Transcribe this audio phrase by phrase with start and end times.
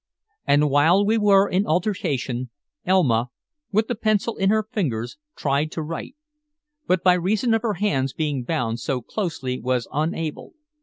[0.47, 2.49] And while we were in altercation,
[2.87, 3.27] Elma,
[3.71, 6.15] with the pencil in her fingers, tried to write,
[6.87, 10.55] but by reason of her hands being bound so closely was unable.